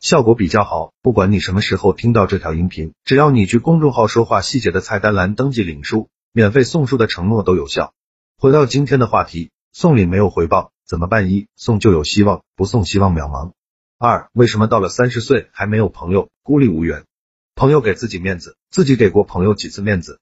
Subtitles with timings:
[0.00, 0.94] 效果比较好。
[1.02, 7.92] 不管你什么时候听到这条音频，只要你去公众号说话细节的菜单栏登记领书，免费送书的承诺都有效。
[8.38, 11.30] 回到今天的话题，送礼没有回报怎么办？
[11.30, 13.52] 一送就有希望，不送希望渺茫。
[13.98, 17.04] 二，为什么到了三十岁还没有朋友，孤立无援？
[17.54, 20.18] 朋友给自己面子，自己给过朋友几次面子？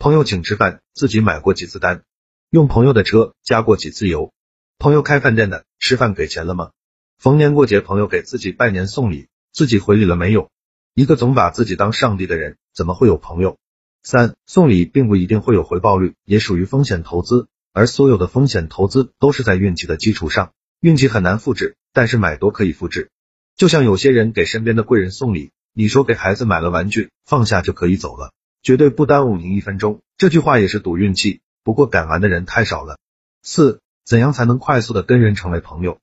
[0.00, 2.02] 朋友请吃饭，自己买过几次单？
[2.50, 4.32] 用朋友的车加过几次油？
[4.78, 6.72] 朋友开饭店的，吃饭给钱了吗？
[7.20, 10.48] 逢年过节，朋友给自己拜年送礼，自己回礼了没有？
[10.94, 13.58] 一个总把自己当上帝的人，怎么会有朋友？
[14.02, 23.10] 三，送礼并不一定会有回报率，也属于风险投资，而所有的风险投资都是在运气的基础上，运气很难复制，但是买多可以复制。
[23.54, 30.00] 就像有些人给身边的贵人送礼，你说给孩子买了玩具，放下就可以走了，绝对不耽误您一分钟。
[30.16, 32.98] 这句话也是赌运气，不过敢玩的人太少了。
[33.42, 35.98] 四，怎样才能快速的跟人成为朋友？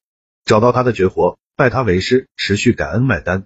[0.48, 3.44] 找到他的绝活，拜他为师，持续感恩买单。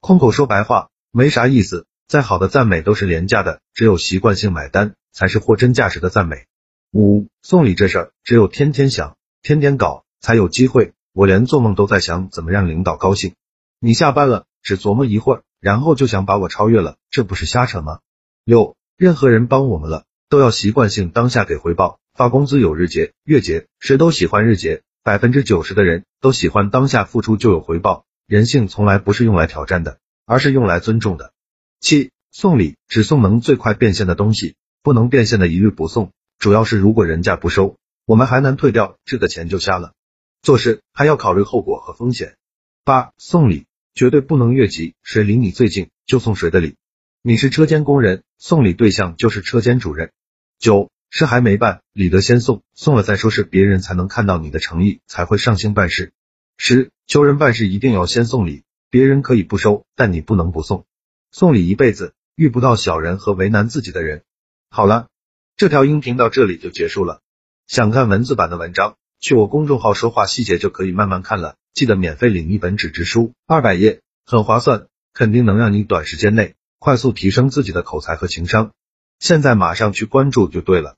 [0.00, 6.44] 空口说白话没啥意思，再好的赞美都是廉价的，只有习惯性买单才是货真价实的赞美。
[6.92, 10.92] 五，送礼这事儿，只有天天想，天天搞，才有机会。
[11.14, 13.34] 我连做梦都在想怎么让领导高兴。
[13.80, 18.00] 你下班了，只琢磨一会儿，然后就想把我超越了，这不是瞎扯吗？
[18.44, 21.98] 六，任何人帮我们了，都要习惯性当下给回报。
[22.12, 28.06] 发工资有日结、月结，谁都喜欢日结，百分之九十的人都喜欢当下付出就有回报。
[28.26, 31.32] 人性从来不是用来挑战的，而是用来尊重的。
[31.80, 36.12] 七，送礼只送能最快变现的东西，不能变现的一律不送。
[36.38, 39.92] 主要是如果人家不收，我们还能退掉，这个钱就瞎了。
[40.40, 42.36] 做事还要考虑后果和风险。
[42.84, 43.66] 八，送礼。
[43.94, 46.76] 绝对不能越级，谁离你最近就送谁的礼。
[47.20, 50.12] 你是车间工人，送礼对象就是车间主任。
[50.58, 56.14] 九，事还没办，礼得先送，送了再说，是别人才能看到你的诚意，才会上心办事。
[56.56, 60.86] 十，求人办事一定要先送礼，别人可以不收，但你不能不送。
[61.30, 64.22] 送礼一辈子，遇不到小人和为难自己的人。
[64.70, 65.08] 好了，
[65.54, 67.20] 这条音频到这里就结束了。
[67.66, 71.56] 想看文字版的文章，去我公众号说话细节就可以慢慢看了。
[71.74, 78.72] 记得免费领一本纸质书，二百页，很划算，肯定能让你短时间内快速提升自己的口才和情商。
[79.18, 80.96] 现在马上去关注就对了。